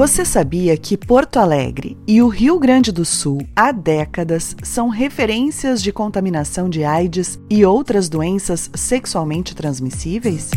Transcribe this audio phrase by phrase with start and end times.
[0.00, 5.82] Você sabia que Porto Alegre e o Rio Grande do Sul há décadas são referências
[5.82, 10.52] de contaminação de AIDS e outras doenças sexualmente transmissíveis?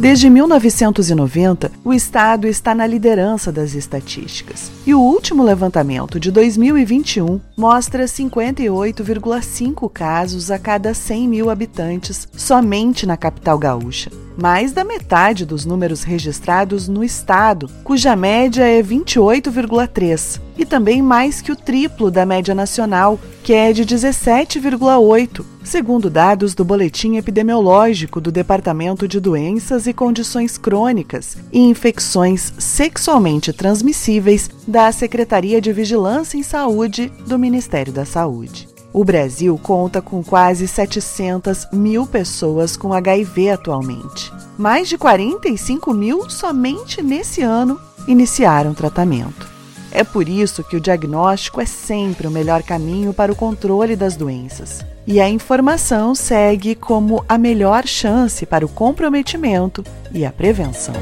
[0.00, 4.72] Desde 1990, o estado está na liderança das estatísticas.
[4.86, 13.06] E o último levantamento de 2021 mostra 58,5 casos a cada 100 mil habitantes somente
[13.06, 14.10] na capital gaúcha.
[14.36, 21.40] Mais da metade dos números registrados no estado, cuja média é 28,3, e também mais
[21.40, 28.20] que o triplo da média nacional, que é de 17,8, segundo dados do Boletim Epidemiológico
[28.20, 36.36] do Departamento de Doenças e Condições Crônicas e Infecções Sexualmente Transmissíveis da Secretaria de Vigilância
[36.36, 38.68] em Saúde do Ministério da Saúde.
[38.92, 44.32] O Brasil conta com quase 700 mil pessoas com HIV atualmente.
[44.58, 49.48] Mais de 45 mil somente nesse ano iniciaram tratamento.
[49.92, 54.16] É por isso que o diagnóstico é sempre o melhor caminho para o controle das
[54.16, 54.84] doenças.
[55.06, 60.94] E a informação segue como a melhor chance para o comprometimento e a prevenção.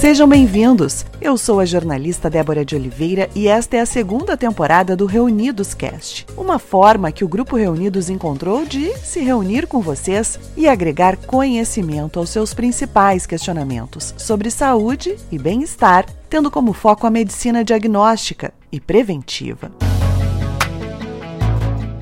[0.00, 1.04] Sejam bem-vindos!
[1.20, 5.74] Eu sou a jornalista Débora de Oliveira e esta é a segunda temporada do Reunidos
[5.74, 11.16] Cast, uma forma que o Grupo Reunidos encontrou de se reunir com vocês e agregar
[11.16, 18.54] conhecimento aos seus principais questionamentos sobre saúde e bem-estar, tendo como foco a medicina diagnóstica
[18.70, 19.72] e preventiva.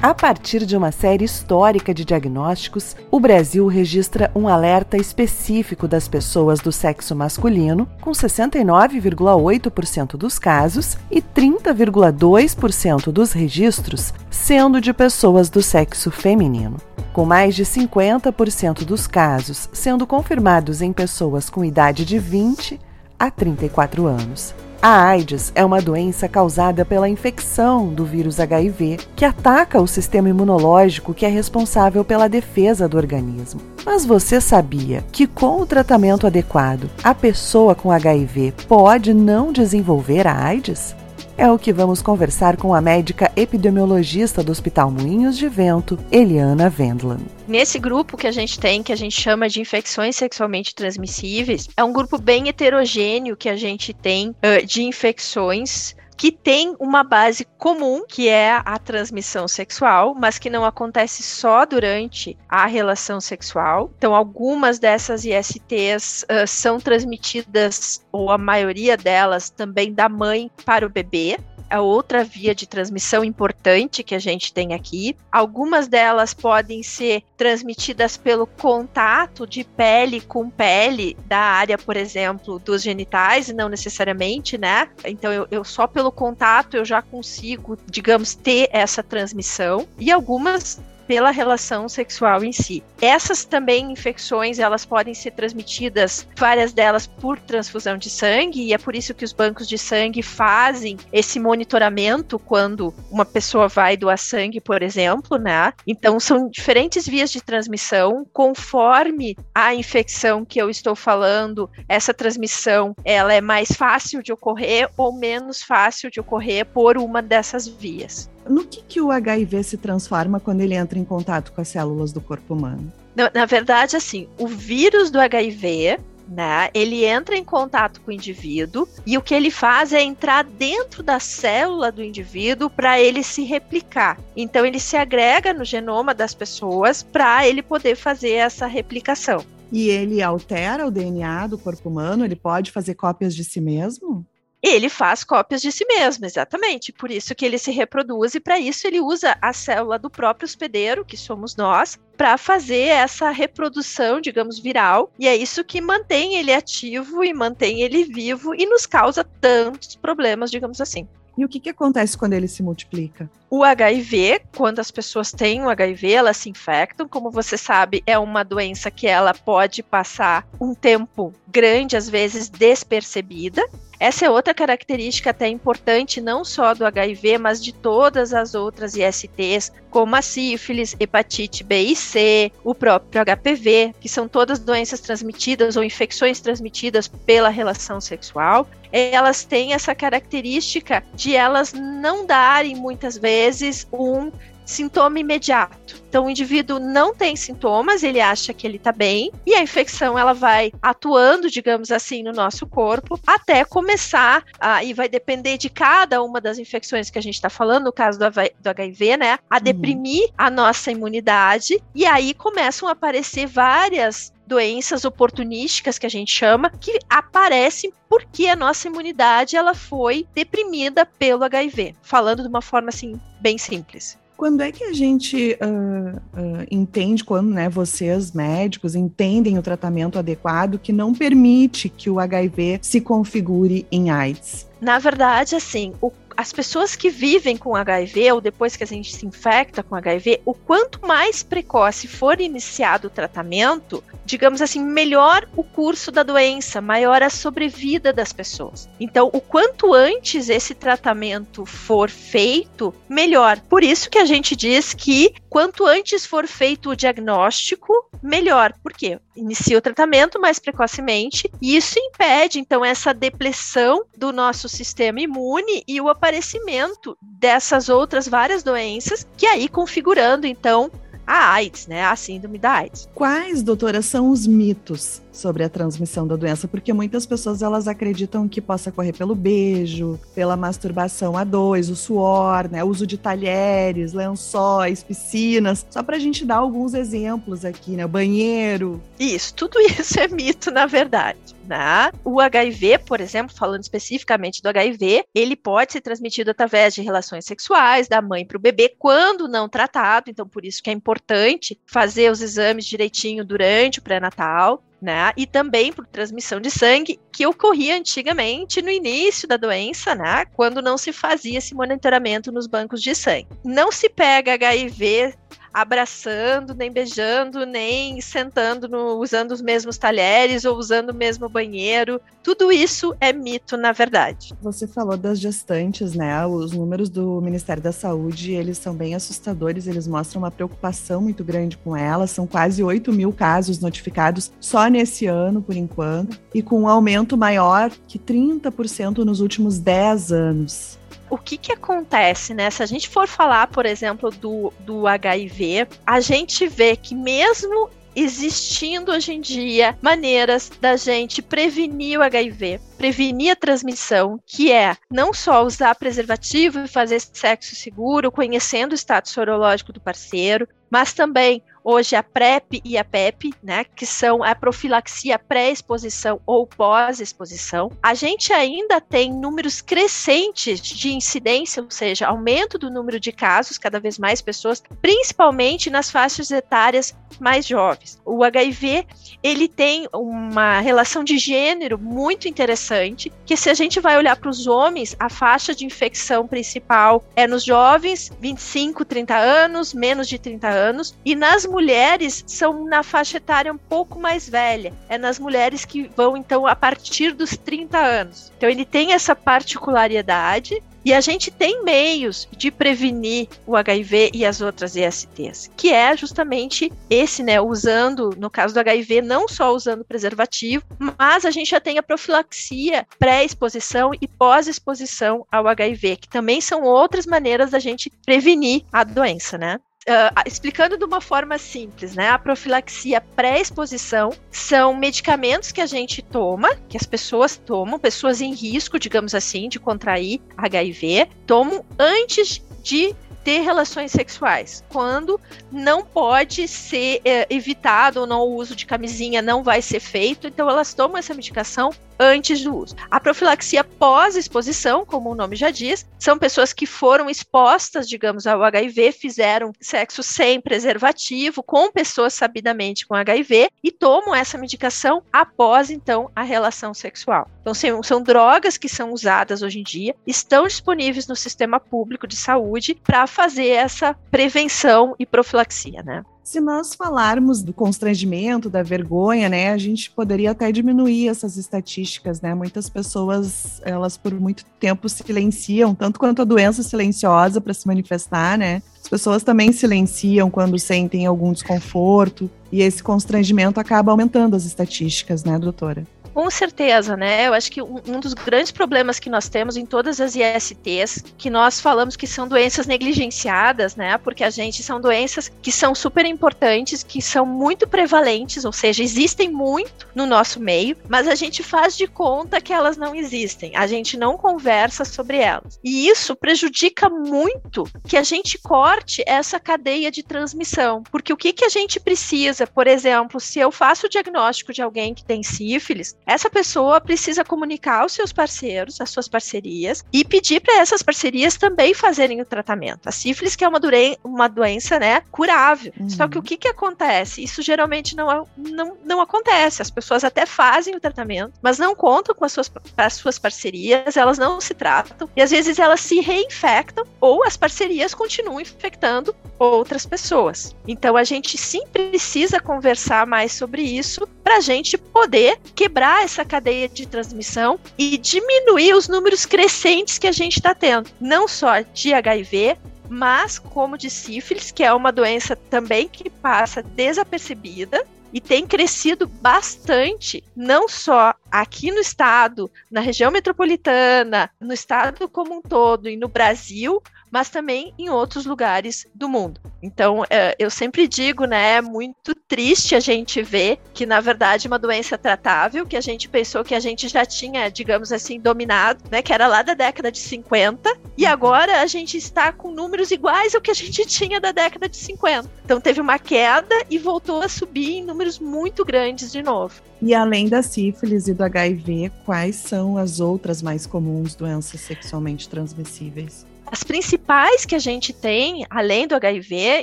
[0.07, 6.07] A partir de uma série histórica de diagnósticos, o Brasil registra um alerta específico das
[6.07, 15.51] pessoas do sexo masculino, com 69,8% dos casos e 30,2% dos registros sendo de pessoas
[15.51, 16.77] do sexo feminino.
[17.13, 22.79] Com mais de 50% dos casos sendo confirmados em pessoas com idade de 20
[23.19, 24.55] a 34 anos.
[24.89, 30.29] A AIDS é uma doença causada pela infecção do vírus HIV, que ataca o sistema
[30.29, 33.61] imunológico que é responsável pela defesa do organismo.
[33.85, 40.25] Mas você sabia que com o tratamento adequado, a pessoa com HIV pode não desenvolver
[40.25, 40.95] a AIDS?
[41.39, 46.71] É o que vamos conversar com a médica epidemiologista do Hospital Moinhos de Vento, Eliana
[46.71, 47.23] Vendland.
[47.47, 51.85] Nesse grupo que a gente tem, que a gente chama de infecções sexualmente transmissíveis, é
[51.85, 57.45] um grupo bem heterogêneo que a gente tem uh, de infecções que tem uma base
[57.59, 63.91] comum, que é a transmissão sexual, mas que não acontece só durante a relação sexual.
[63.99, 70.87] Então, algumas dessas ISTs uh, são transmitidas, ou a maioria delas, também da mãe para
[70.87, 71.39] o bebê
[71.69, 75.17] é outra via de transmissão importante que a gente tem aqui.
[75.31, 82.59] Algumas delas podem ser transmitidas pelo contato de pele com pele da área, por exemplo,
[82.59, 84.89] dos genitais, e não necessariamente, né?
[85.05, 89.87] Então, eu, eu só pelo contato eu já consigo, digamos, ter essa transmissão.
[89.99, 92.83] E algumas pela relação sexual em si.
[93.01, 98.79] Essas também infecções, elas podem ser transmitidas, várias delas por transfusão de sangue, e é
[98.79, 104.19] por isso que os bancos de sangue fazem esse monitoramento quando uma pessoa vai doar
[104.19, 105.73] sangue, por exemplo, né?
[105.87, 112.95] Então são diferentes vias de transmissão, conforme a infecção que eu estou falando, essa transmissão,
[113.05, 118.31] ela é mais fácil de ocorrer ou menos fácil de ocorrer por uma dessas vias
[118.49, 122.13] no que, que o HIV se transforma quando ele entra em contato com as células
[122.13, 122.93] do corpo humano?
[123.15, 125.99] Na, na verdade, assim, o vírus do HIV,
[126.29, 126.69] né?
[126.75, 131.03] Ele entra em contato com o indivíduo e o que ele faz é entrar dentro
[131.03, 134.19] da célula do indivíduo para ele se replicar.
[134.37, 139.45] Então ele se agrega no genoma das pessoas para ele poder fazer essa replicação.
[139.73, 142.25] E ele altera o DNA do corpo humano?
[142.25, 144.25] Ele pode fazer cópias de si mesmo?
[144.69, 146.93] Ele faz cópias de si mesmo, exatamente.
[146.93, 150.45] Por isso que ele se reproduz e para isso ele usa a célula do próprio
[150.45, 155.13] hospedeiro, que somos nós, para fazer essa reprodução, digamos, viral.
[155.19, 159.95] E é isso que mantém ele ativo e mantém ele vivo e nos causa tantos
[159.95, 161.07] problemas, digamos assim.
[161.37, 163.31] E o que, que acontece quando ele se multiplica?
[163.51, 167.07] O HIV, quando as pessoas têm o HIV, elas se infectam.
[167.07, 172.49] Como você sabe, é uma doença que ela pode passar um tempo grande, às vezes
[172.49, 173.63] despercebida.
[173.99, 178.95] Essa é outra característica até importante, não só do HIV, mas de todas as outras
[178.95, 185.01] ISTs, como a sífilis, hepatite B e C, o próprio HPV, que são todas doenças
[185.01, 188.69] transmitidas ou infecções transmitidas pela relação sexual.
[188.93, 194.31] Elas têm essa característica de elas não darem muitas vezes um
[194.67, 196.03] sintoma imediato.
[196.09, 200.19] Então o indivíduo não tem sintomas, ele acha que ele está bem e a infecção
[200.19, 205.71] ela vai atuando, digamos assim, no nosso corpo até começar a, e vai depender de
[205.71, 209.39] cada uma das infecções que a gente está falando, no caso do, do HIV, né,
[209.49, 209.63] a uhum.
[209.63, 210.35] deprimir uhum.
[210.37, 216.71] a nossa imunidade e aí começam a aparecer várias doenças oportunísticas que a gente chama,
[216.71, 221.97] que aparecem porque a nossa imunidade ela foi deprimida pelo HIV.
[222.01, 224.17] Falando de uma forma assim bem simples.
[224.37, 230.19] Quando é que a gente uh, uh, entende, quando né, vocês médicos entendem o tratamento
[230.19, 234.69] adequado que não permite que o HIV se configure em AIDS?
[234.81, 239.15] Na verdade, assim, o as pessoas que vivem com HIV ou depois que a gente
[239.17, 245.49] se infecta com HIV, o quanto mais precoce for iniciado o tratamento, digamos assim, melhor
[245.57, 248.89] o curso da doença, maior a sobrevida das pessoas.
[248.99, 253.61] Então, o quanto antes esse tratamento for feito, melhor.
[253.61, 257.93] Por isso que a gente diz que quanto antes for feito o diagnóstico,
[258.23, 258.75] melhor.
[258.83, 259.19] Por quê?
[259.37, 265.85] Inicia o tratamento mais precocemente e isso impede, então, essa depressão do nosso sistema imune
[265.87, 270.91] e o aparecimento dessas outras várias doenças, que aí configurando, então,
[271.27, 272.05] a AIDS, né?
[272.05, 273.09] A síndrome da AIDS.
[273.15, 276.67] Quais, doutora, são os mitos sobre a transmissão da doença?
[276.67, 281.97] Porque muitas pessoas elas acreditam que possa correr pelo beijo, pela masturbação a dois, o
[281.97, 282.83] suor, né?
[282.83, 285.87] O uso de talheres, lençóis, piscinas.
[285.91, 288.07] Só para a gente dar alguns exemplos aqui, né?
[288.07, 289.01] Banheiro.
[289.19, 291.57] Isso, tudo isso é mito, na verdade.
[291.67, 292.13] Né?
[292.25, 297.45] O HIV, por exemplo, falando especificamente do HIV, ele pode ser transmitido através de relações
[297.45, 301.79] sexuais da mãe para o bebê quando não tratado, então por isso que é importante
[301.85, 304.83] fazer os exames direitinho durante o pré-natal.
[305.07, 305.33] Né?
[305.37, 310.45] E também por transmissão de sangue, que ocorria antigamente no início da doença, né?
[310.47, 313.47] Quando não se fazia esse monitoramento nos bancos de sangue.
[313.65, 315.37] Não se pega HIV
[315.77, 322.19] abraçando, nem beijando, nem sentando no, usando os mesmos talheres ou usando o mesmo banheiro.
[322.43, 324.55] Tudo isso é mito, na verdade.
[324.63, 326.47] Você falou das gestantes, né?
[326.47, 331.45] Os números do Ministério da Saúde, eles são bem assustadores, eles mostram uma preocupação muito
[331.45, 332.31] grande com elas.
[332.31, 337.37] São quase 8 mil casos notificados só nesse ano, por enquanto, e com um aumento
[337.37, 340.99] maior que 30% nos últimos 10 anos
[341.31, 342.71] o que que acontece, né?
[342.71, 347.91] Se a gente for falar, por exemplo, do, do HIV, a gente vê que mesmo
[348.17, 354.97] existindo hoje em dia maneiras da gente prevenir o HIV, prevenir a transmissão, que é
[355.11, 361.13] não só usar preservativo e fazer sexo seguro, conhecendo o status sorológico do parceiro, mas
[361.13, 367.93] também hoje a PrEP e a PEP, né, que são a profilaxia pré-exposição ou pós-exposição.
[368.03, 373.79] A gente ainda tem números crescentes de incidência, ou seja, aumento do número de casos,
[373.79, 378.21] cada vez mais pessoas, principalmente nas faixas etárias mais jovens.
[378.25, 379.07] O HIV,
[379.41, 384.51] ele tem uma relação de gênero muito interessante, que se a gente vai olhar para
[384.51, 390.39] os homens, a faixa de infecção principal é nos jovens, 25, 30 anos, menos de
[390.39, 394.95] 30 anos, e nas mulheres são na faixa etária um pouco mais velha.
[395.11, 398.51] É nas mulheres que vão, então, a partir dos 30 anos.
[398.57, 404.47] Então, ele tem essa particularidade e a gente tem meios de prevenir o HIV e
[404.47, 409.73] as outras ESTs, que é justamente esse, né, usando, no caso do HIV, não só
[409.75, 410.83] usando preservativo,
[411.19, 416.83] mas a gente já tem a profilaxia pré-exposição e pós-exposição ao HIV, que também são
[416.83, 419.79] outras maneiras da gente prevenir a doença, né?
[420.09, 422.29] Uh, explicando de uma forma simples, né?
[422.29, 428.55] A profilaxia pré-exposição são medicamentos que a gente toma, que as pessoas tomam, pessoas em
[428.55, 436.67] risco, digamos assim, de contrair HIV, tomam antes de ter relações sexuais, quando não pode
[436.67, 440.93] ser é, evitado ou não o uso de camisinha não vai ser feito, então elas
[440.93, 442.97] tomam essa medicação antes do uso.
[443.11, 448.63] A profilaxia pós-exposição, como o nome já diz, são pessoas que foram expostas, digamos, ao
[448.63, 455.91] HIV, fizeram sexo sem preservativo, com pessoas sabidamente com HIV e tomam essa medicação após,
[455.91, 457.49] então, a relação sexual.
[457.61, 462.27] Então, são, são drogas que são usadas hoje em dia, estão disponíveis no sistema público
[462.27, 466.25] de saúde para fazer essa prevenção e profilaxia, né?
[466.43, 472.41] Se nós falarmos do constrangimento, da vergonha, né, a gente poderia até diminuir essas estatísticas,
[472.41, 472.55] né?
[472.55, 478.57] Muitas pessoas, elas por muito tempo silenciam, tanto quanto a doença silenciosa para se manifestar,
[478.57, 478.81] né?
[479.03, 485.45] As pessoas também silenciam quando sentem algum desconforto, e esse constrangimento acaba aumentando as estatísticas,
[485.45, 486.05] né, doutora?
[486.37, 487.47] Com certeza, né?
[487.49, 491.49] Eu acho que um, dos grandes problemas que nós temos em todas as ISTs, que
[491.49, 494.19] nós falamos que são doenças negligenciadas, né?
[494.19, 499.03] Porque a gente são doenças que são super importantes, que são muito prevalentes, ou seja,
[499.03, 503.75] existem muito no nosso meio, mas a gente faz de conta que elas não existem.
[503.75, 505.81] A gente não conversa sobre elas.
[505.83, 511.03] E isso prejudica muito que a gente corte essa cadeia de transmissão.
[511.11, 514.83] Porque o que, que a gente precisa, por exemplo, se eu faço o diagnóstico de
[514.83, 520.25] alguém que tem sífilis, essa pessoa precisa comunicar aos seus parceiros, às suas parcerias, e
[520.25, 523.09] pedir para essas parcerias também fazerem o tratamento.
[523.09, 523.81] A sífilis, que é uma,
[524.25, 525.93] uma doença né, curável.
[525.99, 526.11] Uhum.
[526.11, 527.43] Só que o que, que acontece?
[527.43, 529.81] Isso geralmente não, não, não acontece.
[529.81, 534.17] As pessoas até fazem o tratamento, mas não contam com as suas, as suas parcerias,
[534.17, 539.35] elas não se tratam, e às vezes elas se reinfectam, ou as parcerias continuam infectando
[539.59, 540.75] outras pessoas.
[540.87, 546.45] Então a gente sim precisa conversar mais sobre isso para a gente poder quebrar essa
[546.45, 551.81] cadeia de transmissão e diminuir os números crescentes que a gente está tendo, não só
[551.81, 552.77] de HIV,
[553.09, 559.27] mas como de sífilis, que é uma doença também que passa desapercebida e tem crescido
[559.27, 566.17] bastante, não só aqui no estado, na região metropolitana, no estado como um todo e
[566.17, 567.03] no Brasil,
[567.37, 569.61] mas também em outros lugares do mundo.
[569.83, 574.67] Então, é, eu sempre digo, né, é muito triste a gente ver que, na verdade,
[574.67, 579.05] uma doença tratável, que a gente pensou que a gente já tinha, digamos assim, dominado,
[579.11, 581.31] né, que era lá da década de 50, e uhum.
[581.31, 584.97] agora a gente está com números iguais ao que a gente tinha da década de
[584.97, 585.47] 50.
[585.63, 589.83] Então, teve uma queda e voltou a subir em números muito grandes de novo.
[590.01, 595.51] E além da sífilis e do HIV, quais são as outras mais comuns doenças sexualmente
[595.51, 596.47] transmissíveis?
[596.71, 599.83] As principais que a gente tem, além do HIV,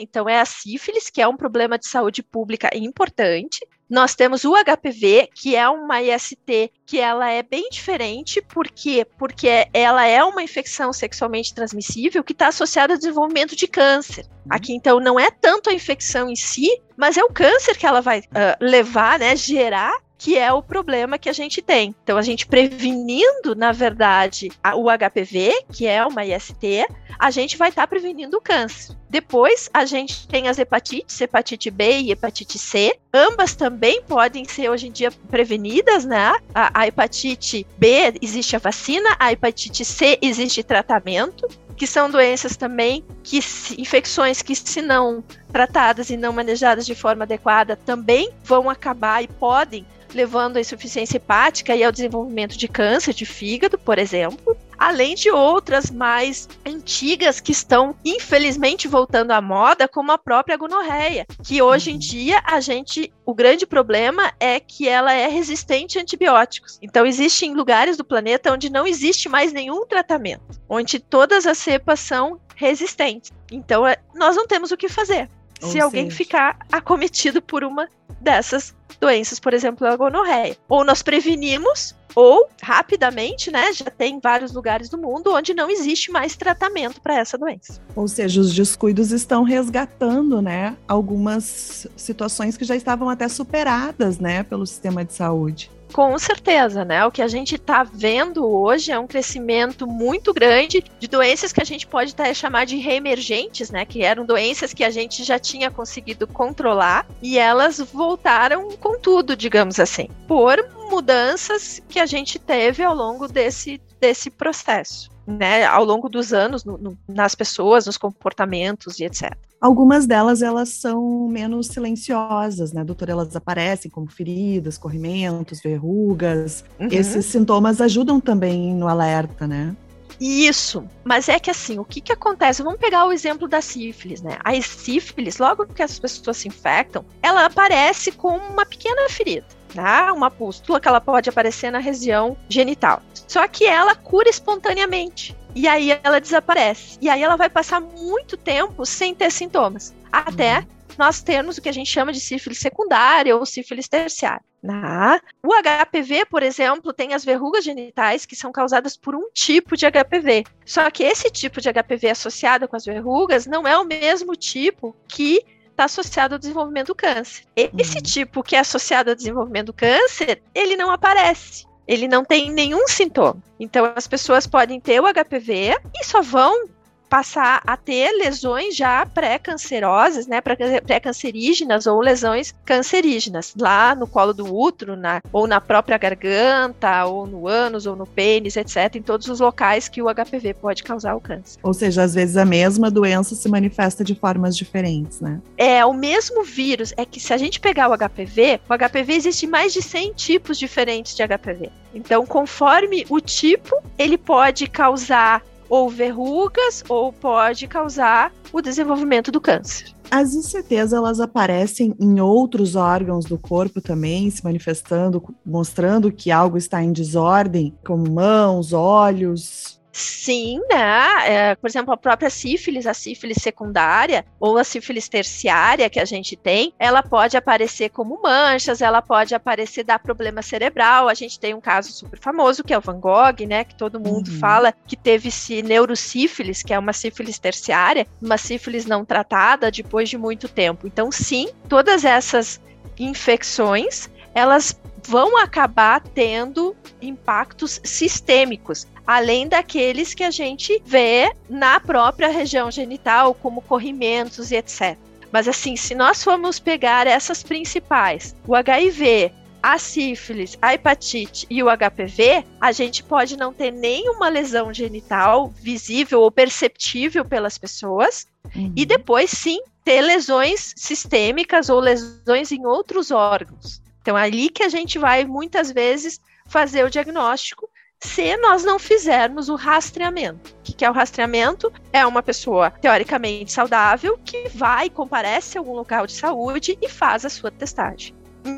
[0.01, 3.65] então é a sífilis, que é um problema de saúde pública importante.
[3.89, 9.05] Nós temos o HPV, que é uma IST que ela é bem diferente, por quê?
[9.17, 14.25] Porque ela é uma infecção sexualmente transmissível que está associada ao desenvolvimento de câncer.
[14.25, 14.47] Uhum.
[14.49, 18.01] Aqui, então, não é tanto a infecção em si, mas é o câncer que ela
[18.01, 21.93] vai uh, levar, né, gerar que é o problema que a gente tem.
[22.01, 26.87] Então, a gente prevenindo, na verdade, o HPV, que é uma IST,
[27.19, 28.95] a gente vai estar tá prevenindo o câncer.
[29.09, 32.97] Depois, a gente tem as hepatites, hepatite B e hepatite C.
[33.13, 36.33] Ambas também podem ser hoje em dia prevenidas, né?
[36.55, 42.55] A, a hepatite B existe a vacina, a hepatite C existe tratamento que são doenças
[42.55, 43.39] também que
[43.77, 49.27] infecções que se não tratadas e não manejadas de forma adequada também vão acabar e
[49.27, 55.15] podem levando à insuficiência hepática e ao desenvolvimento de câncer de fígado, por exemplo, além
[55.15, 61.61] de outras mais antigas que estão infelizmente voltando à moda, como a própria gonorreia, que
[61.61, 66.79] hoje em dia a gente, o grande problema é que ela é resistente a antibióticos.
[66.81, 71.99] Então existem lugares do planeta onde não existe mais nenhum tratamento, onde todas as cepas
[71.99, 73.31] são resistentes.
[73.51, 75.29] Então é, nós não temos o que fazer.
[75.63, 77.87] Ou se alguém ficar acometido por uma
[78.19, 80.57] dessas doenças, por exemplo, a gonorreia.
[80.69, 86.11] Ou nós prevenimos, ou rapidamente, né, já tem vários lugares do mundo onde não existe
[86.11, 87.81] mais tratamento para essa doença.
[87.95, 94.43] Ou seja, os descuidos estão resgatando, né, algumas situações que já estavam até superadas, né,
[94.43, 95.71] pelo sistema de saúde.
[95.93, 97.05] Com certeza, né?
[97.05, 101.61] O que a gente está vendo hoje é um crescimento muito grande de doenças que
[101.61, 103.85] a gente pode até chamar de reemergentes, né?
[103.85, 109.35] Que eram doenças que a gente já tinha conseguido controlar e elas voltaram com tudo,
[109.35, 110.57] digamos assim, por
[110.89, 116.63] mudanças que a gente teve ao longo desse, desse processo né, ao longo dos anos
[116.63, 119.35] no, no, nas pessoas, nos comportamentos e etc.
[119.59, 123.13] Algumas delas elas são menos silenciosas, né, doutora?
[123.13, 126.65] Elas aparecem como feridas, corrimentos, verrugas.
[126.79, 126.89] Uhum.
[126.91, 129.75] Esses sintomas ajudam também no alerta, né?
[130.19, 132.61] Isso, mas é que assim, o que que acontece?
[132.61, 134.37] Vamos pegar o exemplo da sífilis, né?
[134.43, 140.13] A sífilis, logo que as pessoas se infectam, ela aparece com uma pequena ferida tá?
[140.13, 143.01] Uma pústula que ela pode aparecer na região genital.
[143.27, 145.35] Só que ela cura espontaneamente.
[145.55, 146.97] E aí ela desaparece.
[147.01, 149.93] E aí ela vai passar muito tempo sem ter sintomas.
[150.11, 150.65] Até uhum.
[150.97, 154.41] nós termos o que a gente chama de sífilis secundária ou sífilis terciária.
[154.63, 155.19] Né?
[155.45, 159.85] O HPV, por exemplo, tem as verrugas genitais que são causadas por um tipo de
[159.85, 160.45] HPV.
[160.65, 164.95] Só que esse tipo de HPV associado com as verrugas não é o mesmo tipo
[165.07, 167.43] que está associado ao desenvolvimento do câncer.
[167.55, 168.03] Esse uhum.
[168.03, 171.65] tipo que é associado ao desenvolvimento do câncer, ele não aparece.
[171.85, 173.43] Ele não tem nenhum sintoma.
[173.59, 176.69] Então, as pessoas podem ter o HPV e só vão
[177.13, 184.51] passar a ter lesões já pré-cancerosas, né, pré-cancerígenas ou lesões cancerígenas, lá no colo do
[184.51, 189.27] útero, na, ou na própria garganta, ou no ânus, ou no pênis, etc., em todos
[189.27, 191.59] os locais que o HPV pode causar o câncer.
[191.61, 195.39] Ou seja, às vezes a mesma doença se manifesta de formas diferentes, né?
[195.55, 196.95] É, o mesmo vírus.
[196.97, 200.57] É que se a gente pegar o HPV, o HPV existe mais de 100 tipos
[200.57, 201.69] diferentes de HPV.
[201.93, 205.43] Então, conforme o tipo, ele pode causar
[205.73, 209.91] ou verrugas ou pode causar o desenvolvimento do câncer.
[210.11, 216.59] As ICTs elas aparecem em outros órgãos do corpo também, se manifestando, mostrando que algo
[216.59, 221.05] está em desordem, como mãos, olhos, Sim, né?
[221.23, 226.05] É, por exemplo, a própria sífilis, a sífilis secundária ou a sífilis terciária que a
[226.05, 231.07] gente tem, ela pode aparecer como manchas, ela pode aparecer dar problema cerebral.
[231.07, 233.63] A gente tem um caso super famoso que é o Van Gogh, né?
[233.63, 234.39] Que todo mundo uhum.
[234.39, 240.09] fala que teve se neurosífilis, que é uma sífilis terciária, uma sífilis não tratada depois
[240.09, 240.87] de muito tempo.
[240.87, 242.59] Então, sim, todas essas
[242.99, 252.29] infecções elas vão acabar tendo impactos sistêmicos, além daqueles que a gente vê na própria
[252.29, 254.97] região genital, como corrimentos e etc.
[255.31, 259.31] Mas assim, se nós formos pegar essas principais, o HIV,
[259.63, 265.53] a sífilis, a hepatite e o HPV, a gente pode não ter nenhuma lesão genital
[265.55, 268.73] visível ou perceptível pelas pessoas, uhum.
[268.75, 273.81] e depois sim ter lesões sistêmicas ou lesões em outros órgãos.
[274.03, 277.69] Então, é ali que a gente vai muitas vezes fazer o diagnóstico
[278.01, 280.53] se nós não fizermos o rastreamento.
[280.59, 281.71] O que é o rastreamento?
[281.93, 287.23] É uma pessoa teoricamente saudável que vai, comparece a algum local de saúde e faz
[287.23, 288.13] a sua testagem.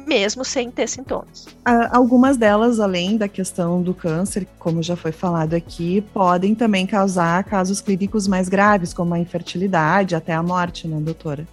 [0.08, 1.46] Mesmo sem ter sintomas.
[1.92, 7.44] Algumas delas, além da questão do câncer, como já foi falado aqui, podem também causar
[7.44, 11.48] casos clínicos mais graves, como a infertilidade, até a morte, né, doutora?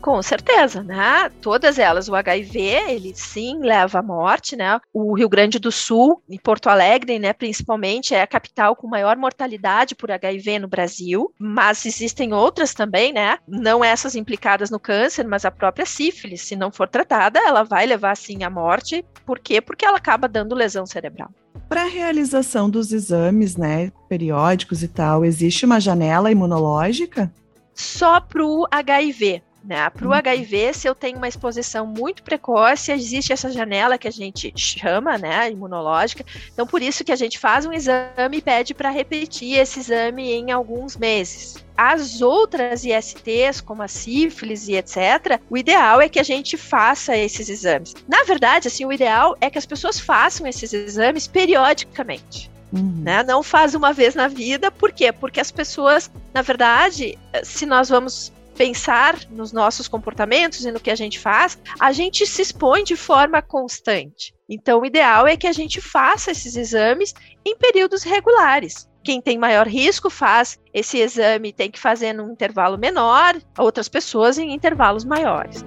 [0.00, 1.30] Com certeza, né?
[1.42, 4.80] Todas elas, o HIV, ele sim leva à morte, né?
[4.92, 9.16] O Rio Grande do Sul, em Porto Alegre, né, principalmente, é a capital com maior
[9.16, 13.38] mortalidade por HIV no Brasil, mas existem outras também, né?
[13.46, 17.84] Não essas implicadas no câncer, mas a própria sífilis, se não for tratada, ela vai
[17.84, 19.04] levar sim à morte.
[19.26, 19.60] Por quê?
[19.60, 21.30] Porque ela acaba dando lesão cerebral.
[21.68, 27.32] Para a realização dos exames, né, periódicos e tal, existe uma janela imunológica?
[27.74, 29.90] Só para o HIV, né?
[29.90, 30.14] Para o uhum.
[30.14, 35.18] HIV, se eu tenho uma exposição muito precoce, existe essa janela que a gente chama,
[35.18, 36.24] né, imunológica.
[36.52, 40.32] Então, por isso que a gente faz um exame e pede para repetir esse exame
[40.32, 41.64] em alguns meses.
[41.76, 47.16] As outras ISTs, como a sífilis e etc., o ideal é que a gente faça
[47.16, 47.94] esses exames.
[48.08, 52.50] Na verdade, assim, o ideal é que as pessoas façam esses exames periodicamente.
[52.72, 53.02] Uhum.
[53.02, 53.22] Né?
[53.22, 55.12] Não faz uma vez na vida, por quê?
[55.12, 60.90] Porque as pessoas, na verdade, se nós vamos pensar nos nossos comportamentos e no que
[60.90, 64.34] a gente faz, a gente se expõe de forma constante.
[64.48, 67.14] Então, o ideal é que a gente faça esses exames
[67.46, 68.88] em períodos regulares.
[69.04, 74.38] Quem tem maior risco faz esse exame, tem que fazer num intervalo menor, outras pessoas
[74.38, 75.64] em intervalos maiores.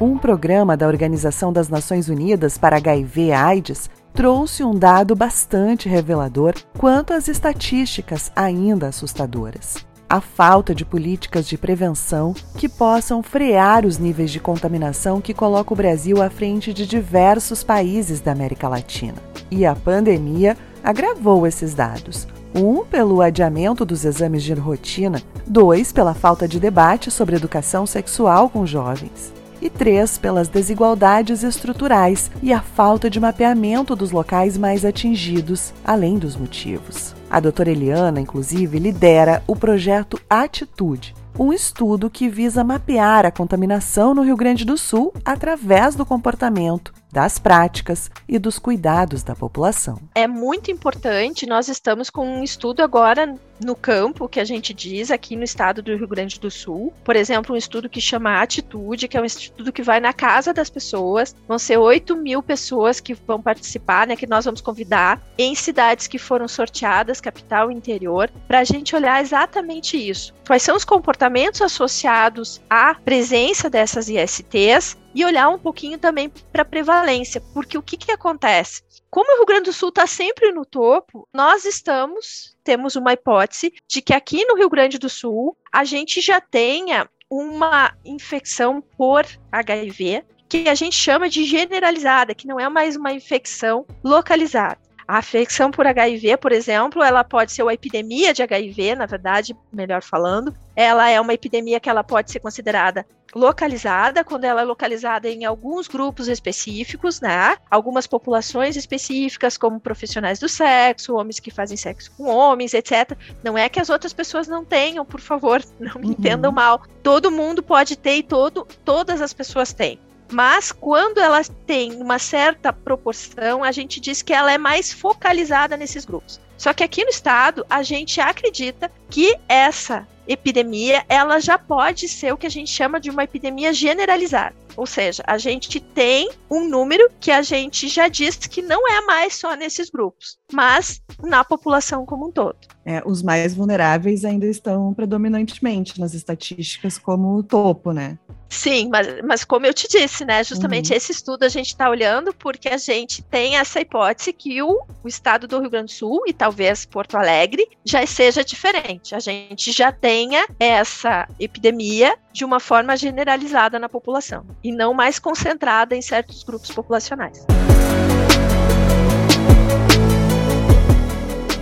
[0.00, 7.12] Um programa da Organização das Nações Unidas para HIV/AIDS trouxe um dado bastante revelador quanto
[7.12, 14.30] às estatísticas ainda assustadoras a falta de políticas de prevenção que possam frear os níveis
[14.30, 19.16] de contaminação que coloca o Brasil à frente de diversos países da América Latina.
[19.50, 22.26] E a pandemia agravou esses dados.
[22.54, 28.48] Um, pelo adiamento dos exames de rotina, dois, pela falta de debate sobre educação sexual
[28.48, 34.84] com jovens, e três, pelas desigualdades estruturais e a falta de mapeamento dos locais mais
[34.84, 37.17] atingidos, além dos motivos.
[37.30, 44.14] A doutora Eliana, inclusive, lidera o projeto Atitude, um estudo que visa mapear a contaminação
[44.14, 49.98] no Rio Grande do Sul através do comportamento das práticas e dos cuidados da população.
[50.14, 55.10] É muito importante, nós estamos com um estudo agora no campo, que a gente diz
[55.10, 56.92] aqui no estado do Rio Grande do Sul.
[57.04, 60.52] Por exemplo, um estudo que chama Atitude, que é um estudo que vai na casa
[60.52, 61.34] das pessoas.
[61.46, 64.16] Vão ser 8 mil pessoas que vão participar, né?
[64.16, 68.94] Que nós vamos convidar em cidades que foram sorteadas, capital e interior, para a gente
[68.94, 70.34] olhar exatamente isso.
[70.46, 76.62] Quais são os comportamentos associados à presença dessas ISTs e olhar um pouquinho também para
[76.62, 78.84] a prevalência, porque o que, que acontece?
[79.10, 83.74] Como o Rio Grande do Sul está sempre no topo, nós estamos, temos uma hipótese
[83.88, 89.26] de que aqui no Rio Grande do Sul a gente já tenha uma infecção por
[89.50, 94.78] HIV que a gente chama de generalizada, que não é mais uma infecção localizada.
[95.08, 99.56] A afecção por HIV, por exemplo, ela pode ser uma epidemia de HIV, na verdade,
[99.72, 100.54] melhor falando.
[100.76, 105.46] Ela é uma epidemia que ela pode ser considerada localizada, quando ela é localizada em
[105.46, 107.56] alguns grupos específicos, né?
[107.70, 113.16] Algumas populações específicas, como profissionais do sexo, homens que fazem sexo com homens, etc.
[113.42, 116.12] Não é que as outras pessoas não tenham, por favor, não me uhum.
[116.12, 116.82] entendam mal.
[117.02, 119.98] Todo mundo pode ter e todo, todas as pessoas têm.
[120.30, 125.76] Mas quando ela tem uma certa proporção, a gente diz que ela é mais focalizada
[125.76, 126.40] nesses grupos.
[126.56, 132.32] Só que aqui no estado, a gente acredita que essa epidemia, ela já pode ser
[132.32, 134.54] o que a gente chama de uma epidemia generalizada.
[134.76, 139.00] Ou seja, a gente tem um número que a gente já disse que não é
[139.00, 142.58] mais só nesses grupos, mas na população como um todo.
[142.84, 148.18] É, os mais vulneráveis ainda estão predominantemente nas estatísticas como o topo, né?
[148.48, 150.42] Sim, mas, mas como eu te disse, né?
[150.42, 150.96] Justamente uhum.
[150.96, 155.08] esse estudo a gente está olhando porque a gente tem essa hipótese que o, o
[155.08, 159.14] estado do Rio Grande do Sul e talvez Porto Alegre já seja diferente.
[159.14, 165.18] A gente já tenha essa epidemia de uma forma generalizada na população e não mais
[165.18, 167.44] concentrada em certos grupos populacionais.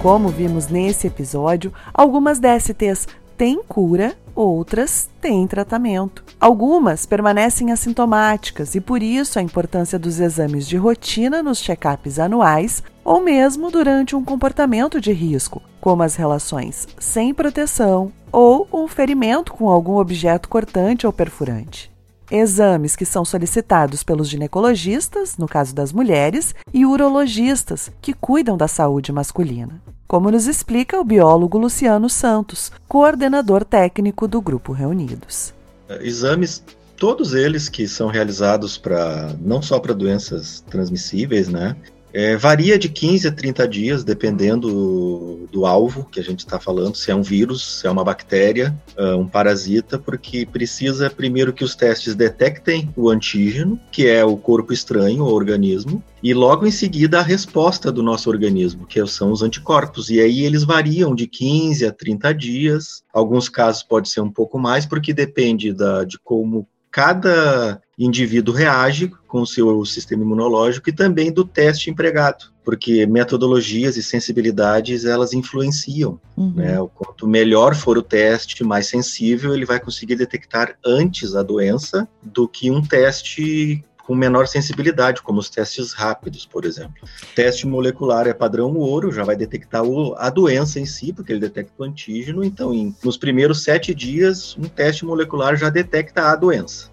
[0.00, 6.24] Como vimos nesse episódio, algumas DSTs têm cura, outras têm tratamento.
[6.40, 12.82] Algumas permanecem assintomáticas e por isso a importância dos exames de rotina nos check-ups anuais
[13.04, 19.52] ou mesmo durante um comportamento de risco, como as relações sem proteção ou um ferimento
[19.52, 21.95] com algum objeto cortante ou perfurante.
[22.30, 28.68] Exames que são solicitados pelos ginecologistas, no caso das mulheres, e urologistas, que cuidam da
[28.68, 29.80] saúde masculina.
[30.06, 35.52] Como nos explica o biólogo Luciano Santos, coordenador técnico do Grupo Reunidos.
[36.00, 36.62] Exames
[36.96, 41.76] todos eles que são realizados para não só para doenças transmissíveis, né,
[42.12, 46.96] é, varia de 15 a 30 dias, dependendo do, alvo que a gente está falando,
[46.96, 51.64] se é um vírus, se é uma bactéria, uh, um parasita, porque precisa primeiro que
[51.64, 56.70] os testes detectem o antígeno, que é o corpo estranho, o organismo, e logo em
[56.70, 60.08] seguida a resposta do nosso organismo, que são os anticorpos.
[60.08, 64.58] E aí eles variam de 15 a 30 dias, alguns casos pode ser um pouco
[64.58, 66.66] mais, porque depende da, de como
[66.96, 73.98] cada indivíduo reage com o seu sistema imunológico e também do teste empregado, porque metodologias
[73.98, 76.18] e sensibilidades elas influenciam.
[76.34, 76.54] Uhum.
[76.56, 76.80] Né?
[76.80, 82.08] O quanto melhor for o teste, mais sensível ele vai conseguir detectar antes a doença
[82.22, 87.08] do que um teste com menor sensibilidade, como os testes rápidos, por exemplo.
[87.34, 91.40] Teste molecular é padrão ouro, já vai detectar o, a doença em si, porque ele
[91.40, 92.44] detecta o antígeno.
[92.44, 96.88] Então, em, nos primeiros sete dias, um teste molecular já detecta a doença.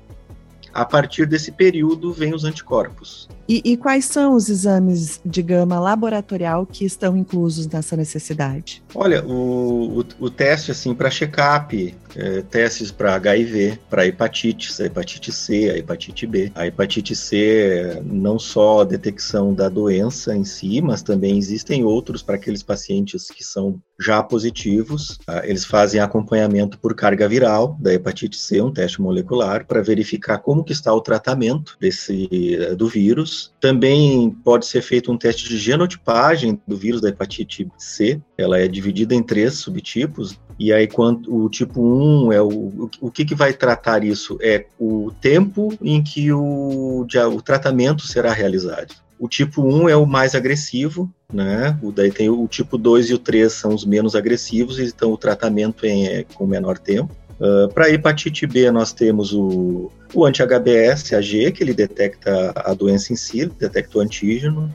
[0.73, 3.29] A partir desse período, vem os anticorpos.
[3.53, 8.81] E, e, quais são os exames de gama laboratorial que estão inclusos nessa necessidade?
[8.95, 14.85] Olha, o, o, o teste assim para check-up, é, testes para HIV, para hepatites, a
[14.85, 16.51] hepatite C, a hepatite B.
[16.55, 22.23] A hepatite C, não só a detecção da doença em si, mas também existem outros
[22.23, 25.19] para aqueles pacientes que são já positivos.
[25.25, 25.47] Tá?
[25.47, 30.63] Eles fazem acompanhamento por carga viral da hepatite C, um teste molecular, para verificar como
[30.63, 32.27] que está o tratamento desse
[32.75, 38.21] do vírus também pode ser feito um teste de genotipagem do vírus da hepatite C.
[38.37, 40.39] Ela é dividida em três subtipos.
[40.59, 44.37] E aí, quando, o tipo 1 é o, o que, que vai tratar isso?
[44.41, 48.93] É o tempo em que o, o tratamento será realizado.
[49.19, 51.77] O tipo 1 é o mais agressivo, né?
[51.81, 55.11] O, daí tem o, o tipo 2 e o 3 são os menos agressivos, então
[55.11, 57.15] o tratamento é, é com menor tempo.
[57.39, 63.15] Uh, Para hepatite B, nós temos o, o anti-HBS-AG, que ele detecta a doença em
[63.15, 64.73] si, detecta o antígeno.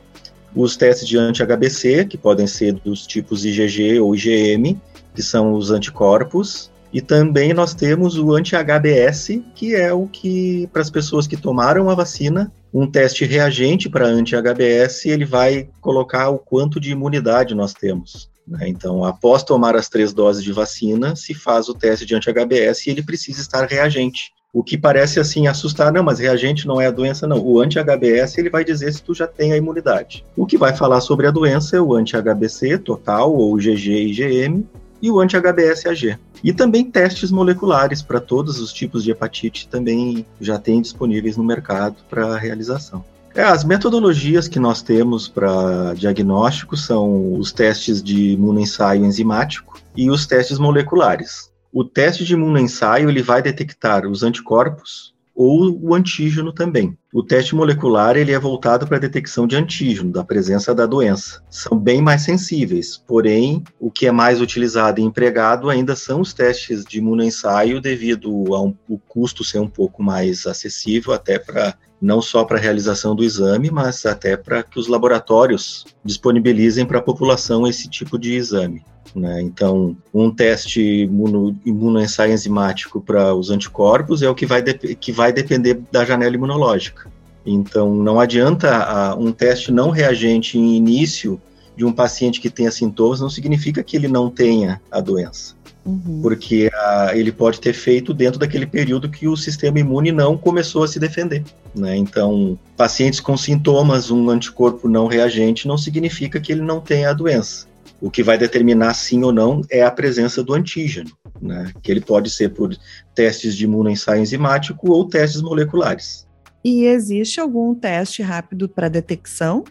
[0.54, 4.80] Os testes de anti-HBC, que podem ser dos tipos IgG ou IgM,
[5.14, 6.70] que são os anticorpos.
[6.92, 11.90] E também nós temos o anti-HBS, que é o que, para as pessoas que tomaram
[11.90, 17.74] a vacina, um teste reagente para anti-HBS, ele vai colocar o quanto de imunidade nós
[17.74, 18.30] temos.
[18.48, 18.68] Né?
[18.68, 22.90] Então, após tomar as três doses de vacina, se faz o teste de anti-HBS e
[22.90, 24.32] ele precisa estar reagente.
[24.52, 27.38] O que parece assim assustar, não, mas reagente não é a doença, não.
[27.38, 30.24] O anti-HBS ele vai dizer se tu já tem a imunidade.
[30.34, 34.64] O que vai falar sobre a doença é o anti-HBC total ou IgG e IgM
[35.02, 36.18] e o anti-HBS-AG.
[36.42, 41.44] E também testes moleculares para todos os tipos de hepatite também já tem disponíveis no
[41.44, 43.04] mercado para realização.
[43.38, 50.10] É, as metodologias que nós temos para diagnóstico são os testes de imunoensaio enzimático e
[50.10, 51.48] os testes moleculares.
[51.72, 56.98] O teste de imunoensaio ele vai detectar os anticorpos ou o antígeno também.
[57.14, 61.40] O teste molecular ele é voltado para a detecção de antígeno, da presença da doença.
[61.48, 66.34] São bem mais sensíveis, porém, o que é mais utilizado e empregado ainda são os
[66.34, 72.20] testes de imunoensaio, devido ao um, custo ser um pouco mais acessível, até para não
[72.20, 77.02] só para a realização do exame, mas até para que os laboratórios disponibilizem para a
[77.02, 78.84] população esse tipo de exame.
[79.14, 79.40] Né?
[79.42, 85.32] Então, um teste imuno, imunoensaio enzimático para os anticorpos é o que vai, que vai
[85.32, 87.10] depender da janela imunológica.
[87.44, 91.40] Então, não adianta um teste não reagente em início
[91.76, 95.56] de um paciente que tenha sintomas, não significa que ele não tenha a doença.
[95.86, 96.20] Uhum.
[96.20, 96.68] Porque
[97.14, 100.98] ele pode ter feito dentro daquele período que o sistema imune não começou a se
[100.98, 101.44] defender.
[101.74, 101.96] Né?
[101.96, 107.14] Então, pacientes com sintomas, um anticorpo não reagente, não significa que ele não tenha a
[107.14, 107.67] doença.
[108.00, 111.72] O que vai determinar sim ou não é a presença do antígeno, né?
[111.82, 112.76] que ele pode ser por
[113.14, 116.26] testes de imunoensaio enzimático ou testes moleculares.
[116.64, 119.64] E existe algum teste rápido para detecção?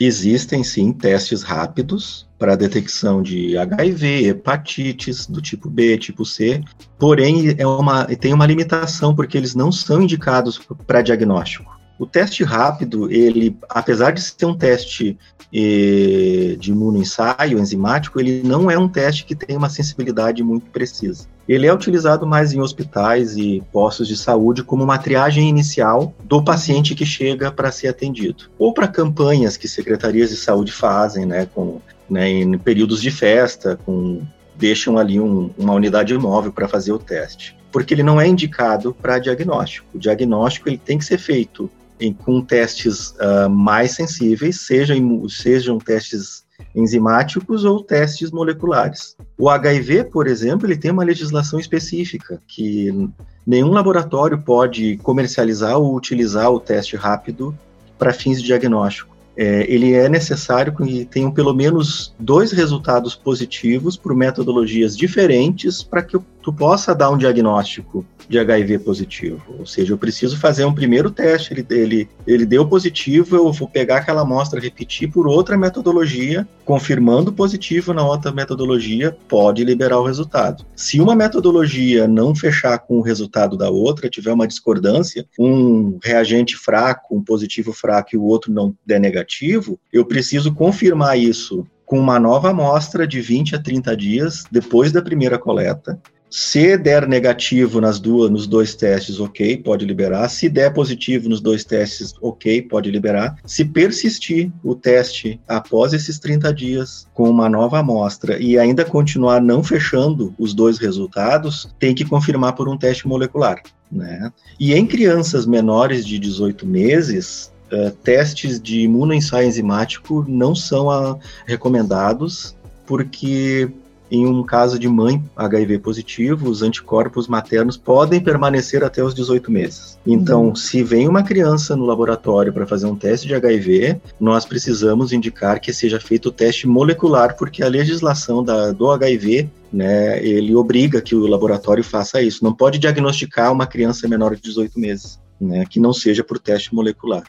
[0.00, 6.60] Existem sim testes rápidos para detecção de HIV, hepatites do tipo B, tipo C,
[6.98, 11.81] porém é uma, tem uma limitação porque eles não são indicados para diagnóstico.
[12.02, 15.16] O teste rápido, ele, apesar de ser um teste
[15.54, 21.28] eh, de imunoensaio enzimático, ele não é um teste que tem uma sensibilidade muito precisa.
[21.48, 26.42] Ele é utilizado mais em hospitais e postos de saúde como uma triagem inicial do
[26.42, 31.46] paciente que chega para ser atendido, ou para campanhas que secretarias de saúde fazem, né,
[31.54, 34.22] com, né, em períodos de festa, com
[34.56, 38.92] deixam ali um, uma unidade móvel para fazer o teste, porque ele não é indicado
[38.92, 39.86] para diagnóstico.
[39.94, 41.70] O diagnóstico ele tem que ser feito
[42.02, 49.16] em, com testes uh, mais sensíveis, sejam, sejam testes enzimáticos ou testes moleculares.
[49.38, 53.10] O HIV, por exemplo, ele tem uma legislação específica que
[53.46, 57.56] nenhum laboratório pode comercializar ou utilizar o teste rápido
[57.98, 63.96] para fins de diagnóstico é, ele é necessário que tenham pelo menos dois resultados positivos
[63.96, 69.42] por metodologias diferentes para que tu possa dar um diagnóstico de HIV positivo.
[69.58, 73.68] Ou seja, eu preciso fazer um primeiro teste, ele, ele, ele deu positivo, eu vou
[73.68, 80.06] pegar aquela amostra, repetir por outra metodologia, confirmando positivo na outra metodologia, pode liberar o
[80.06, 80.64] resultado.
[80.74, 86.56] Se uma metodologia não fechar com o resultado da outra, tiver uma discordância, um reagente
[86.56, 91.98] fraco, um positivo fraco e o outro não der negativo, eu preciso confirmar isso com
[91.98, 96.00] uma nova amostra de 20 a 30 dias depois da primeira coleta,
[96.32, 100.30] se der negativo nas duas, nos dois testes, ok, pode liberar.
[100.30, 103.36] Se der positivo nos dois testes, ok, pode liberar.
[103.44, 109.42] Se persistir o teste após esses 30 dias com uma nova amostra e ainda continuar
[109.42, 113.62] não fechando os dois resultados, tem que confirmar por um teste molecular.
[113.90, 114.32] Né?
[114.58, 121.18] E em crianças menores de 18 meses, uh, testes de imunoensaio enzimático não são uh,
[121.44, 123.70] recomendados, porque
[124.12, 129.50] em um caso de mãe HIV positivo, os anticorpos maternos podem permanecer até os 18
[129.50, 129.98] meses.
[130.06, 130.54] Então, uhum.
[130.54, 135.58] se vem uma criança no laboratório para fazer um teste de HIV, nós precisamos indicar
[135.58, 141.00] que seja feito o teste molecular, porque a legislação da, do HIV né, ele obriga
[141.00, 142.44] que o laboratório faça isso.
[142.44, 146.74] Não pode diagnosticar uma criança menor de 18 meses, né, que não seja por teste
[146.74, 147.24] molecular.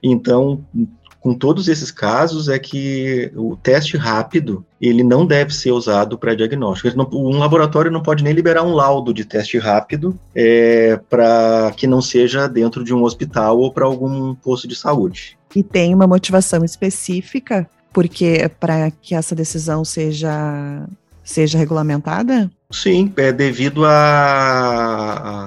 [0.00, 0.64] Então,
[1.20, 6.34] com todos esses casos é que o teste rápido ele não deve ser usado para
[6.34, 6.96] diagnóstico.
[6.96, 11.86] Não, um laboratório não pode nem liberar um laudo de teste rápido é, para que
[11.86, 15.36] não seja dentro de um hospital ou para algum posto de saúde.
[15.54, 20.86] E tem uma motivação específica porque para que essa decisão seja
[21.24, 22.50] seja regulamentada?
[22.70, 23.90] Sim, é devido a,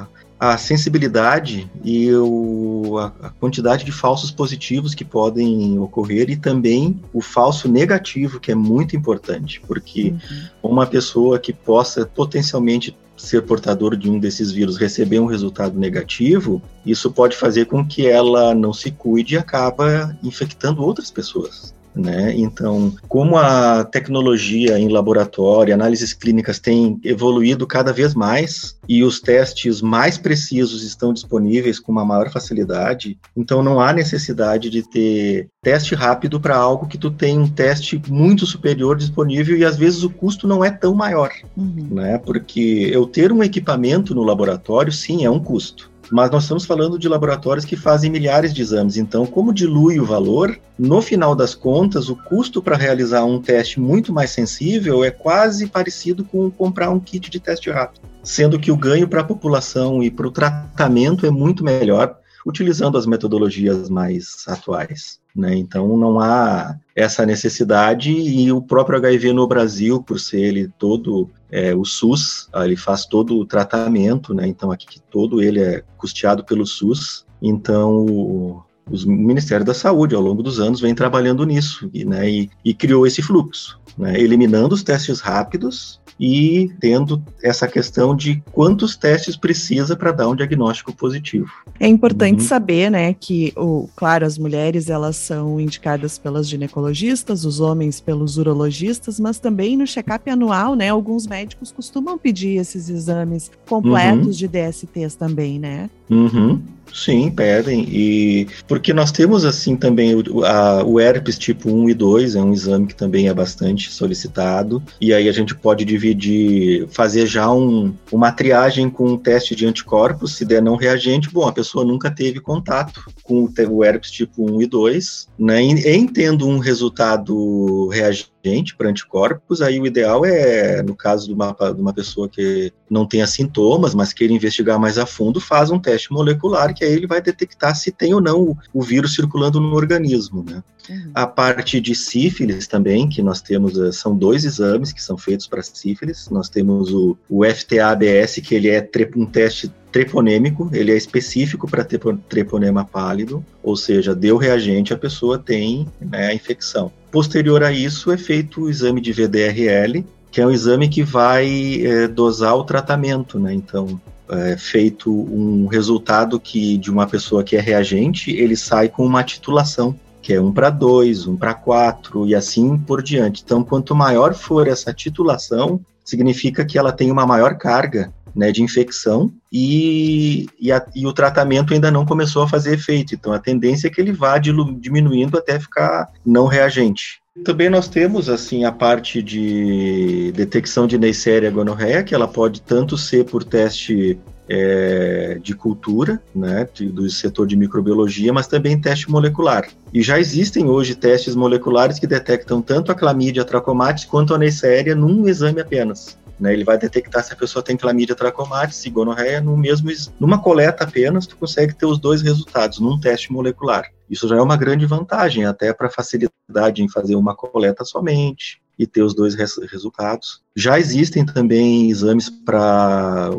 [0.03, 0.07] a
[0.41, 6.99] a sensibilidade e o, a, a, quantidade de falsos positivos que podem ocorrer e também
[7.13, 10.15] o falso negativo, que é muito importante, porque
[10.63, 10.71] uhum.
[10.71, 16.60] uma pessoa que possa potencialmente ser portador de um desses vírus receber um resultado negativo,
[16.84, 21.71] isso pode fazer com que ela não se cuide e acaba infectando outras pessoas.
[21.93, 22.34] Né?
[22.38, 29.19] Então, como a tecnologia em laboratório, análises clínicas tem evoluído cada vez mais e os
[29.19, 35.49] testes mais precisos estão disponíveis com uma maior facilidade, então não há necessidade de ter
[35.62, 40.04] teste rápido para algo que tu tem um teste muito superior disponível e às vezes
[40.04, 41.89] o custo não é tão maior, uhum.
[41.91, 42.17] né?
[42.17, 47.00] Porque eu ter um equipamento no laboratório, sim, é um custo mas nós estamos falando
[47.00, 48.97] de laboratórios que fazem milhares de exames.
[48.97, 53.80] Então, como dilui o valor, no final das contas, o custo para realizar um teste
[53.80, 58.71] muito mais sensível é quase parecido com comprar um kit de teste rápido, sendo que
[58.71, 62.17] o ganho para a população e para o tratamento é muito melhor.
[62.45, 65.19] Utilizando as metodologias mais atuais.
[65.36, 65.56] Né?
[65.56, 71.30] Então não há essa necessidade e o próprio HIV no Brasil, por ser ele todo
[71.49, 74.47] é, o SUS, ele faz todo o tratamento, né?
[74.47, 77.25] Então aqui todo ele é custeado pelo SUS.
[77.41, 82.50] Então os Ministério da Saúde ao longo dos anos vem trabalhando nisso e, né, e,
[82.63, 88.96] e criou esse fluxo, né, eliminando os testes rápidos e tendo essa questão de quantos
[88.96, 91.50] testes precisa para dar um diagnóstico positivo.
[91.80, 92.48] É importante uhum.
[92.48, 98.38] saber, né, que, o, claro, as mulheres elas são indicadas pelas ginecologistas, os homens pelos
[98.38, 104.32] urologistas, mas também no check-up anual, né, alguns médicos costumam pedir esses exames completos uhum.
[104.32, 105.89] de DSTs também, né?
[106.08, 106.62] Uhum.
[106.94, 107.88] Sim, pedem.
[107.89, 112.41] E porque nós temos assim também o, a, o herpes tipo 1 e 2, é
[112.41, 114.84] um exame que também é bastante solicitado.
[115.00, 119.65] E aí a gente pode dividir, fazer já um, uma triagem com um teste de
[119.65, 124.50] anticorpos, se der não reagente, bom, a pessoa nunca teve contato com o herpes tipo
[124.52, 125.62] 1 e 2, né?
[125.62, 131.34] Em tendo um resultado reagente gente para anticorpos, aí o ideal é, no caso de
[131.34, 135.69] uma, de uma pessoa que não tenha sintomas, mas queira investigar mais a fundo, faz
[135.69, 139.15] um teste molecular, que aí ele vai detectar se tem ou não o, o vírus
[139.15, 140.63] circulando no organismo, né?
[140.89, 141.12] Uhum.
[141.13, 145.47] A parte de sífilis também, que nós temos, eh, são dois exames que são feitos
[145.47, 146.27] para sífilis.
[146.30, 151.84] Nós temos o, o FTA-ABS, que ele é um teste treponêmico, ele é específico para
[151.84, 156.91] treponema pálido, ou seja, deu reagente, a pessoa tem né, a infecção.
[157.12, 161.82] Posterior a isso, é feito o exame de VDRL, que é um exame que vai
[161.86, 163.54] é, dosar o tratamento, né?
[163.54, 163.99] Então,
[164.30, 169.23] é feito um resultado que de uma pessoa que é reagente, ele sai com uma
[169.23, 173.41] titulação, que é um para dois, um para quatro e assim por diante.
[173.43, 178.63] Então, quanto maior for essa titulação, significa que ela tem uma maior carga né, de
[178.63, 183.13] infecção e, e, a, e, o tratamento ainda não começou a fazer efeito.
[183.13, 187.22] Então, a tendência é que ele vá diminuindo até ficar não reagente.
[187.46, 192.98] Também nós temos assim a parte de detecção de Neisseria gonorreia, que ela pode tanto
[192.98, 199.65] ser por teste é, de cultura, né, do setor de microbiologia, mas também teste molecular.
[199.94, 204.94] E já existem hoje testes moleculares que detectam tanto a clamídia trachomatis quanto a Neisseria
[204.94, 206.17] num exame apenas.
[206.41, 210.41] Né, ele vai detectar se a pessoa tem clamídia trachomatis e gonorreia no mesmo, numa
[210.41, 213.91] coleta apenas, tu consegue ter os dois resultados num teste molecular.
[214.10, 218.88] Isso já é uma grande vantagem, até para facilidade em fazer uma coleta somente e
[218.88, 220.41] ter os dois res resultados.
[220.56, 223.30] Já existem também exames para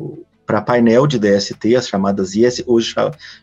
[0.47, 2.95] para painel de DST, as chamadas IS, hoje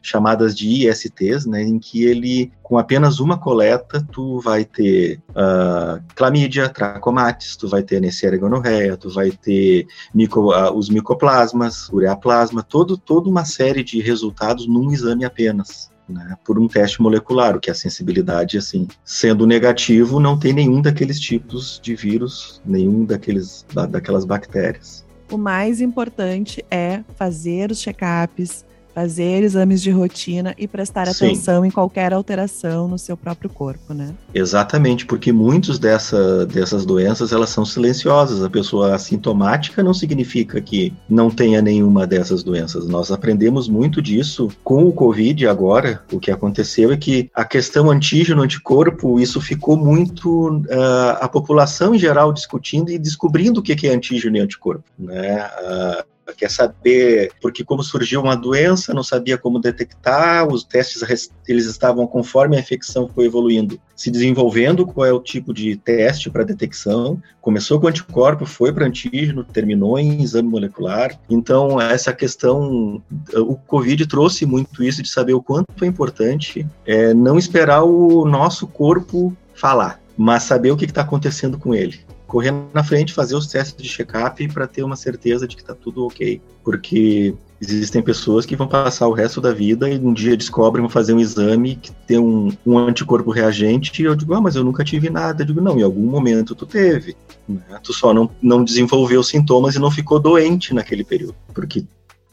[0.01, 6.01] chamadas de ISTs, né, em que ele, com apenas uma coleta, tu vai ter uh,
[6.15, 12.97] clamídia, trachomatis, tu vai ter Neisseria gonorreia, tu vai ter uh, os micoplasmas, ureaplasma, todo,
[12.97, 15.89] toda uma série de resultados num exame apenas.
[16.07, 20.51] Né, por um teste molecular, o que é a sensibilidade, assim, sendo negativo, não tem
[20.51, 27.71] nenhum daqueles tipos de vírus, nenhum daqueles, da, daquelas bactérias o mais importante é fazer
[27.71, 31.25] os check-ups, fazer exames de rotina e prestar Sim.
[31.25, 34.13] atenção em qualquer alteração no seu próprio corpo, né?
[34.33, 38.43] Exatamente, porque muitas dessa, dessas doenças elas são silenciosas.
[38.43, 42.87] A pessoa assintomática não significa que não tenha nenhuma dessas doenças.
[42.87, 46.01] Nós aprendemos muito disso com o Covid agora.
[46.11, 51.99] O que aconteceu é que a questão antígeno-anticorpo, isso ficou muito uh, a população em
[51.99, 55.45] geral discutindo e descobrindo o que é antígeno e anticorpo, né?
[55.45, 61.01] Uh, quer saber, porque como surgiu uma doença, não sabia como detectar, os testes
[61.47, 66.29] eles estavam conforme a infecção foi evoluindo, se desenvolvendo qual é o tipo de teste
[66.29, 71.19] para detecção, começou com anticorpo, foi para antígeno, terminou em exame molecular.
[71.29, 73.01] Então, essa questão,
[73.35, 78.25] o Covid trouxe muito isso de saber o quanto é importante é, não esperar o
[78.25, 83.35] nosso corpo falar, mas saber o que está acontecendo com ele correr na frente, fazer
[83.35, 86.39] os testes de check-up para ter uma certeza de que está tudo ok.
[86.63, 90.89] Porque existem pessoas que vão passar o resto da vida e um dia descobrem, vão
[90.89, 94.63] fazer um exame que tem um, um anticorpo reagente e eu digo, ah, mas eu
[94.63, 95.41] nunca tive nada.
[95.41, 97.17] Eu digo, não, em algum momento tu teve.
[97.47, 97.61] Né?
[97.83, 101.35] Tu só não, não desenvolveu sintomas e não ficou doente naquele período.
[101.53, 101.83] Porque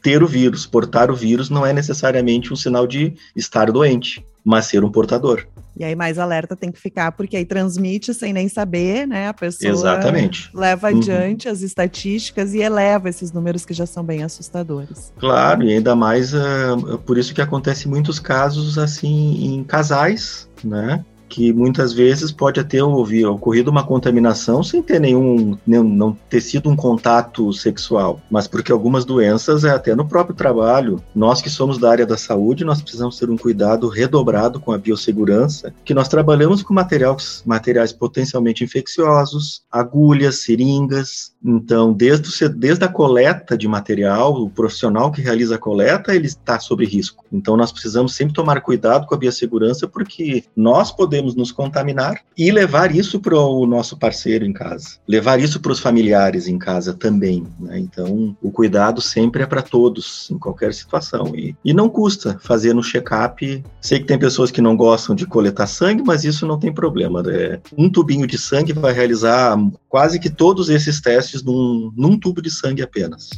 [0.01, 4.65] ter o vírus, portar o vírus, não é necessariamente um sinal de estar doente, mas
[4.65, 5.45] ser um portador.
[5.75, 9.27] E aí mais alerta tem que ficar, porque aí transmite sem nem saber, né?
[9.27, 10.49] A pessoa Exatamente.
[10.53, 10.97] leva uhum.
[10.97, 15.11] adiante as estatísticas e eleva esses números que já são bem assustadores.
[15.19, 21.03] Claro, e ainda mais uh, por isso que acontece muitos casos assim em casais, né?
[21.27, 26.69] Que muitas vezes pode ter ocorrido uma contaminação sem ter nenhum, nenhum, não ter sido
[26.69, 31.01] um contato sexual, mas porque algumas doenças é até no próprio trabalho.
[31.13, 34.77] Nós que somos da área da saúde, nós precisamos ter um cuidado redobrado com a
[34.77, 41.33] biossegurança, que nós trabalhamos com materiais, materiais potencialmente infecciosos, agulhas, seringas.
[41.43, 46.59] Então, desde, desde a coleta de material, o profissional que realiza a coleta, ele está
[46.59, 47.25] sob risco.
[47.31, 52.51] Então, nós precisamos sempre tomar cuidado com a biossegurança, porque nós podemos nos contaminar e
[52.51, 56.93] levar isso para o nosso parceiro em casa, levar isso para os familiares em casa
[56.93, 57.45] também.
[57.59, 57.79] Né?
[57.79, 61.35] Então, o cuidado sempre é para todos, em qualquer situação.
[61.35, 63.63] E, e não custa fazer no check-up.
[63.81, 67.23] Sei que tem pessoas que não gostam de coletar sangue, mas isso não tem problema.
[67.23, 67.59] Né?
[67.77, 69.57] Um tubinho de sangue vai realizar
[69.89, 73.29] quase que todos esses testes num, num tubo de sangue apenas.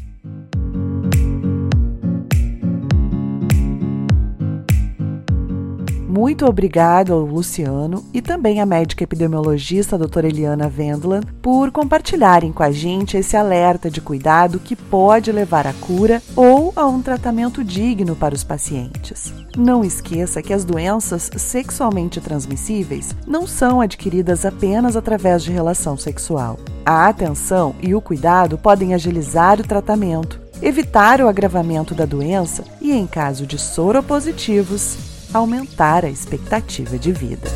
[6.10, 12.64] Muito obrigado ao Luciano e também à médica epidemiologista doutora Eliana Wendland por compartilharem com
[12.64, 17.64] a gente esse alerta de cuidado que pode levar à cura ou a um tratamento
[17.64, 19.32] digno para os pacientes.
[19.56, 26.58] Não esqueça que as doenças sexualmente transmissíveis não são adquiridas apenas através de relação sexual.
[26.84, 32.92] A atenção e o cuidado podem agilizar o tratamento, evitar o agravamento da doença e,
[32.94, 37.48] em caso de soropositivos, aumentar a expectativa de vida.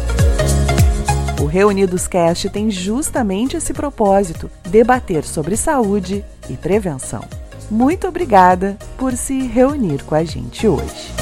[1.41, 7.23] O Reunidos Cast tem justamente esse propósito: debater sobre saúde e prevenção.
[7.69, 11.13] Muito obrigada por se reunir com a gente hoje.